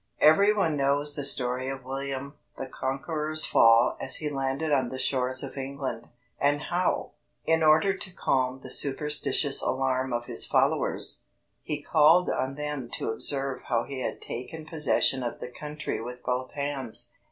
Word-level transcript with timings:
Everyone 0.19 0.75
knows 0.75 1.15
the 1.15 1.23
story 1.23 1.69
of 1.69 1.83
William 1.83 2.33
the 2.57 2.65
Conqueror's 2.65 3.45
fall 3.45 3.95
as 4.01 4.15
he 4.15 4.31
landed 4.31 4.71
on 4.71 4.89
the 4.89 4.97
shores 4.97 5.43
of 5.43 5.55
England, 5.55 6.09
and 6.39 6.59
how, 6.71 7.11
in 7.45 7.61
order 7.61 7.95
to 7.95 8.11
calm 8.11 8.61
the 8.61 8.71
superstitious 8.71 9.61
alarm 9.61 10.11
of 10.11 10.25
his 10.25 10.43
followers, 10.43 11.25
he 11.61 11.83
called 11.83 12.31
on 12.31 12.55
them 12.55 12.89
to 12.93 13.11
observe 13.11 13.61
how 13.67 13.83
he 13.83 13.99
had 14.01 14.19
taken 14.21 14.65
possession 14.65 15.21
of 15.21 15.39
the 15.39 15.51
country 15.51 16.01
with 16.01 16.23
both 16.23 16.53
hands. 16.53 17.11